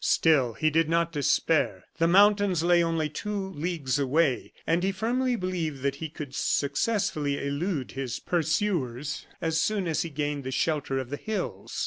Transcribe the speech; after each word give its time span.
Still 0.03 0.53
he 0.53 0.71
did 0.71 0.89
not 0.89 1.11
despair. 1.11 1.85
The 1.99 2.07
mountains 2.07 2.63
lay 2.63 2.83
only 2.83 3.07
two 3.07 3.49
leagues 3.49 3.99
away; 3.99 4.51
and 4.65 4.81
he 4.81 4.91
firmly 4.91 5.35
believed 5.35 5.83
that 5.83 5.97
he 5.97 6.09
could 6.09 6.33
successfully 6.33 7.37
elude 7.37 7.91
his 7.91 8.17
pursuers 8.19 9.27
as 9.41 9.61
soon 9.61 9.87
as 9.87 10.01
he 10.01 10.09
gained 10.09 10.43
the 10.43 10.49
shelter 10.49 10.97
of 10.97 11.11
the 11.11 11.17
hills. 11.17 11.79